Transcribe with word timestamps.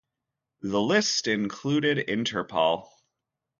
The 0.63 0.81
list 0.81 1.27
included 1.27 1.99
Interpal. 1.99 2.89